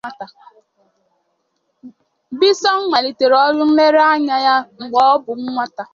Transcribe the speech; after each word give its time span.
Bissong 2.37 2.83
malitere 2.91 3.35
ọrụ 3.45 3.63
nlere 3.69 4.01
anya 4.13 4.35
ya 4.45 4.55
mgbe 4.79 4.97
ọ 5.11 5.13
bụ 5.23 5.31
nwata. 5.45 5.83